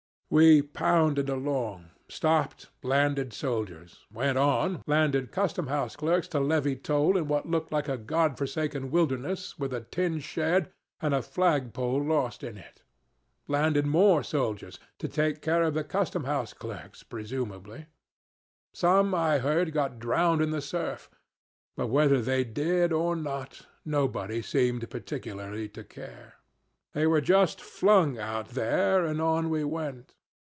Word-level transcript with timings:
We 0.33 0.61
pounded 0.61 1.27
along, 1.27 1.87
stopped, 2.07 2.69
landed 2.83 3.33
soldiers; 3.33 4.05
went 4.13 4.37
on, 4.37 4.81
landed 4.87 5.29
custom 5.29 5.67
house 5.67 5.97
clerks 5.97 6.29
to 6.29 6.39
levy 6.39 6.77
toll 6.77 7.17
in 7.17 7.27
what 7.27 7.47
looked 7.49 7.73
like 7.73 7.89
a 7.89 7.97
God 7.97 8.37
forsaken 8.37 8.91
wilderness, 8.91 9.59
with 9.59 9.73
a 9.73 9.81
tin 9.81 10.19
shed 10.21 10.71
and 11.01 11.13
a 11.13 11.21
flag 11.21 11.73
pole 11.73 12.01
lost 12.01 12.45
in 12.45 12.57
it; 12.57 12.81
landed 13.49 13.85
more 13.85 14.23
soldiers 14.23 14.79
to 14.99 15.09
take 15.09 15.41
care 15.41 15.63
of 15.63 15.73
the 15.73 15.83
custom 15.83 16.23
house 16.23 16.53
clerks, 16.53 17.03
presumably. 17.03 17.87
Some, 18.73 19.13
I 19.13 19.39
heard, 19.39 19.73
got 19.73 19.99
drowned 19.99 20.41
in 20.41 20.51
the 20.51 20.61
surf; 20.61 21.09
but 21.75 21.87
whether 21.87 22.21
they 22.21 22.45
did 22.45 22.93
or 22.93 23.17
not, 23.17 23.65
nobody 23.83 24.41
seemed 24.41 24.89
particularly 24.89 25.67
to 25.67 25.83
care. 25.83 26.35
They 26.93 27.05
were 27.05 27.19
just 27.19 27.59
flung 27.59 28.17
out 28.17 28.51
there, 28.51 29.03
and 29.05 29.21
on 29.21 29.49
we 29.49 29.65
went. 29.65 30.15